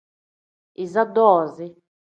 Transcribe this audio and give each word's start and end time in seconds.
Iza 0.83 1.03
doozi. 1.15 1.67